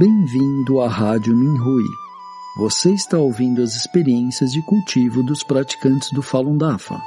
[0.00, 1.84] Bem-vindo à Rádio Minhui.
[2.56, 6.98] Você está ouvindo as experiências de cultivo dos praticantes do Falun Dafa.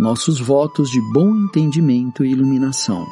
[0.00, 3.04] Nossos votos de bom entendimento e iluminação.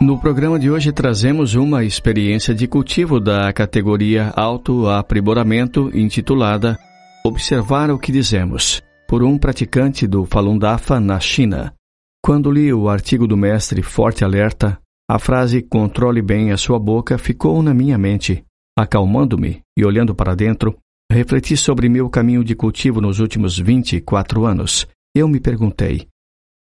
[0.00, 6.78] No programa de hoje trazemos uma experiência de cultivo da categoria Autoaprimoramento intitulada
[7.24, 11.74] Observar o que dizemos, por um praticante do Falun Dafa na China.
[12.22, 14.78] Quando li o artigo do mestre Forte Alerta,
[15.10, 18.44] a frase controle bem a sua boca ficou na minha mente.
[18.78, 20.78] Acalmando-me e olhando para dentro,
[21.10, 24.86] refleti sobre meu caminho de cultivo nos últimos 24 anos.
[25.16, 26.06] Eu me perguntei: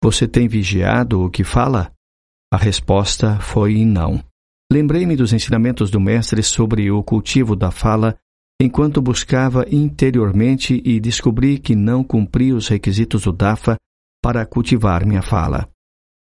[0.02, 1.92] Você tem vigiado o que fala?
[2.52, 4.22] A resposta foi não.
[4.72, 8.16] Lembrei-me dos ensinamentos do Mestre sobre o cultivo da fala
[8.60, 13.76] enquanto buscava interiormente e descobri que não cumpri os requisitos do DAFA
[14.28, 15.66] para cultivar minha fala.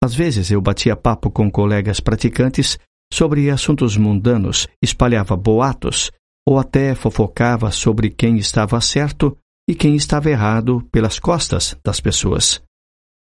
[0.03, 2.77] Às vezes eu batia papo com colegas praticantes
[3.13, 6.11] sobre assuntos mundanos, espalhava boatos
[6.45, 9.37] ou até fofocava sobre quem estava certo
[9.69, 12.61] e quem estava errado pelas costas das pessoas.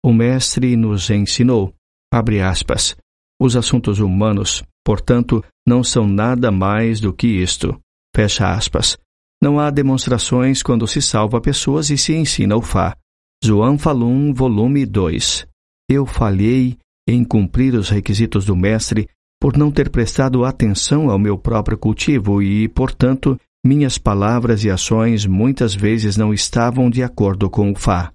[0.05, 1.73] O Mestre nos ensinou
[2.13, 2.95] Abre aspas.
[3.41, 7.81] Os assuntos humanos, portanto, não são nada mais do que isto.
[8.15, 8.95] Fecha aspas.
[9.41, 12.95] Não há demonstrações quando se salva pessoas e se ensina o Fá.
[13.47, 15.47] João Falun, volume 2.
[15.89, 19.07] Eu falhei em cumprir os requisitos do mestre
[19.41, 25.25] por não ter prestado atenção ao meu próprio cultivo e, portanto, minhas palavras e ações
[25.25, 28.11] muitas vezes não estavam de acordo com o Fá.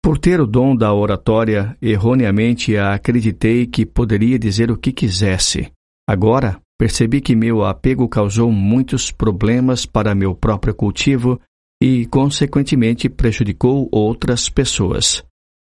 [0.00, 5.68] Por ter o dom da oratória, erroneamente acreditei que poderia dizer o que quisesse.
[6.08, 11.40] Agora, percebi que meu apego causou muitos problemas para meu próprio cultivo
[11.82, 15.24] e, consequentemente, prejudicou outras pessoas.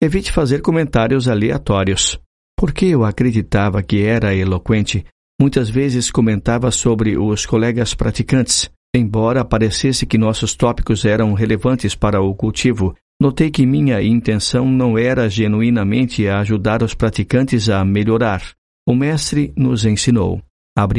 [0.03, 2.19] Evite fazer comentários aleatórios.
[2.59, 5.05] Porque eu acreditava que era eloquente,
[5.41, 8.71] muitas vezes comentava sobre os colegas praticantes.
[8.95, 14.97] Embora parecesse que nossos tópicos eram relevantes para o cultivo, Notei que minha intenção não
[14.97, 18.43] era genuinamente ajudar os praticantes a melhorar.
[18.89, 20.41] O mestre nos ensinou,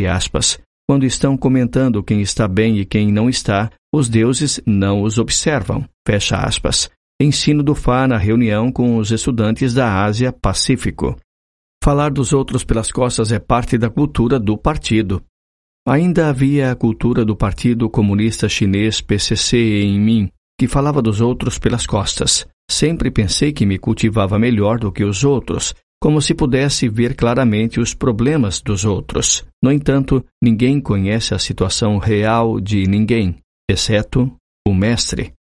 [0.08, 0.60] aspas,
[0.92, 5.88] quando estão comentando quem está bem e quem não está, os deuses não os observam,
[6.06, 6.92] fecha aspas.
[7.18, 11.16] Ensino do Fá na reunião com os estudantes da Ásia Pacífico.
[11.82, 15.24] Falar dos outros pelas costas é parte da cultura do partido.
[15.88, 20.30] Ainda havia a cultura do Partido Comunista Chinês PCC em mim,
[20.60, 22.46] que falava dos outros pelas costas.
[22.70, 27.80] Sempre pensei que me cultivava melhor do que os outros, como se pudesse ver claramente
[27.80, 29.46] os problemas dos outros.
[29.64, 33.38] No entanto, ninguém conhece a situação real de ninguém,
[33.70, 34.36] exceto
[34.68, 35.34] o Mestre.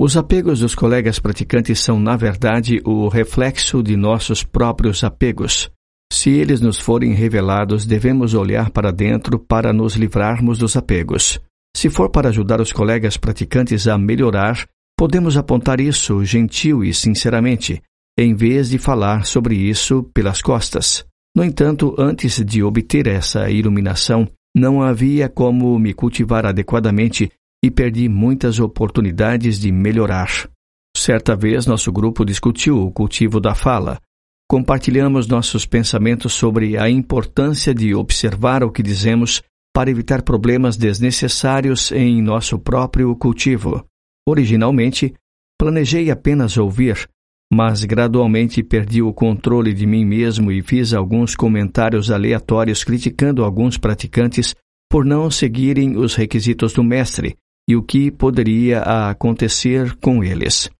[0.00, 5.68] Os apegos dos colegas praticantes são, na verdade, o reflexo de nossos próprios apegos.
[6.12, 11.40] Se eles nos forem revelados, devemos olhar para dentro para nos livrarmos dos apegos.
[11.76, 14.64] Se for para ajudar os colegas praticantes a melhorar,
[14.96, 17.82] podemos apontar isso gentil e sinceramente,
[18.18, 21.06] em vez de falar sobre isso pelas costas.
[21.36, 27.30] No entanto, antes de obter essa iluminação, não havia como me cultivar adequadamente
[27.64, 30.50] e perdi muitas oportunidades de melhorar.
[30.96, 34.00] Certa vez, nosso grupo discutiu o cultivo da fala.
[34.50, 39.42] Compartilhamos nossos pensamentos sobre a importância de observar o que dizemos
[39.72, 43.84] para evitar problemas desnecessários em nosso próprio cultivo.
[44.26, 45.14] Originalmente,
[45.56, 47.08] planejei apenas ouvir,
[47.52, 53.78] mas gradualmente perdi o controle de mim mesmo e fiz alguns comentários aleatórios criticando alguns
[53.78, 54.54] praticantes
[54.90, 57.36] por não seguirem os requisitos do mestre
[57.68, 60.70] e o que poderia acontecer com eles.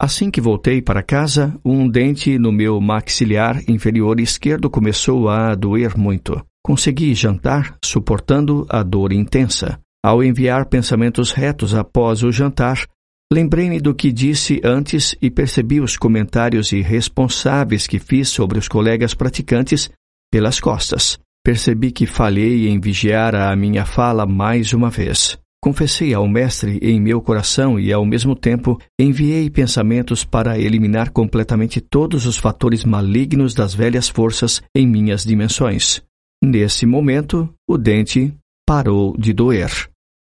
[0.00, 5.98] Assim que voltei para casa, um dente no meu maxilar inferior esquerdo começou a doer
[5.98, 6.40] muito.
[6.64, 9.80] Consegui jantar suportando a dor intensa.
[10.04, 12.86] Ao enviar pensamentos retos após o jantar,
[13.32, 19.14] lembrei-me do que disse antes e percebi os comentários irresponsáveis que fiz sobre os colegas
[19.14, 19.90] praticantes
[20.30, 21.18] pelas costas.
[21.44, 25.38] Percebi que falhei em vigiar a minha fala mais uma vez.
[25.60, 31.80] Confessei ao Mestre em meu coração e, ao mesmo tempo, enviei pensamentos para eliminar completamente
[31.80, 36.02] todos os fatores malignos das velhas forças em minhas dimensões.
[36.42, 38.32] Nesse momento, o dente
[38.64, 39.90] parou de doer.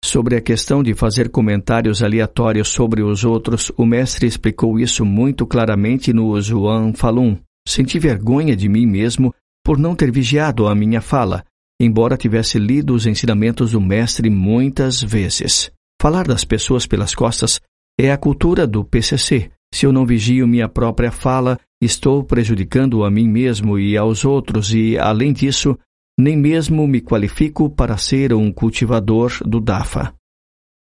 [0.04, 5.46] Sobre a questão de fazer comentários aleatórios sobre os outros, o mestre explicou isso muito
[5.46, 7.38] claramente no Zhuang Falun.
[7.68, 11.44] Senti vergonha de mim mesmo por não ter vigiado a minha fala,
[11.80, 15.72] embora tivesse lido os ensinamentos do mestre muitas vezes.
[16.02, 17.60] Falar das pessoas pelas costas
[18.00, 19.52] é a cultura do PCC.
[19.74, 24.74] Se eu não vigio minha própria fala, Estou prejudicando a mim mesmo e aos outros,
[24.74, 25.78] e, além disso,
[26.20, 30.14] nem mesmo me qualifico para ser um cultivador do DAFA.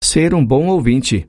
[0.04, 1.28] Ser um bom ouvinte.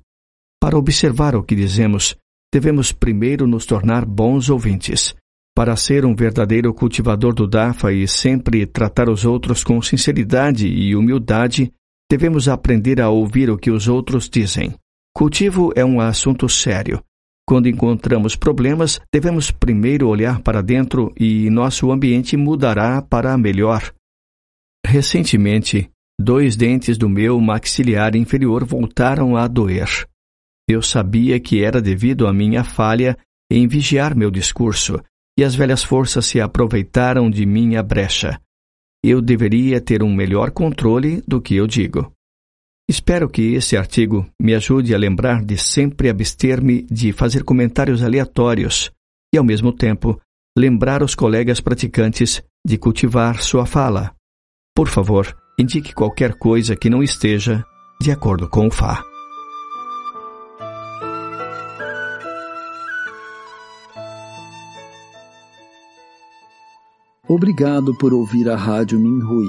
[0.61, 2.15] Para observar o que dizemos,
[2.53, 5.15] devemos primeiro nos tornar bons ouvintes.
[5.57, 10.95] Para ser um verdadeiro cultivador do DAFA e sempre tratar os outros com sinceridade e
[10.95, 11.73] humildade,
[12.11, 14.75] devemos aprender a ouvir o que os outros dizem.
[15.17, 17.03] Cultivo é um assunto sério
[17.47, 23.93] quando encontramos problemas, devemos primeiro olhar para dentro e nosso ambiente mudará para melhor.
[24.87, 30.09] Recentemente, dois dentes do meu maxiliar inferior voltaram a doer.
[30.69, 33.17] Eu sabia que era devido à minha falha
[33.51, 34.99] em vigiar meu discurso,
[35.39, 38.41] e as velhas forças se aproveitaram de minha brecha.
[39.05, 42.14] Eu deveria ter um melhor controle do que eu digo.
[42.89, 48.91] Espero que esse artigo me ajude a lembrar de sempre abster-me de fazer comentários aleatórios
[49.35, 50.21] e, ao mesmo tempo,
[50.57, 54.15] lembrar os colegas praticantes de cultivar sua fala.
[54.77, 57.65] Por favor, indique qualquer coisa que não esteja
[58.01, 59.03] de acordo com o Fá.
[67.27, 69.49] Obrigado por ouvir a Rádio Minhui.